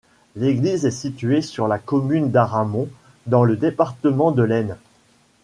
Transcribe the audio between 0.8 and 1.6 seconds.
est située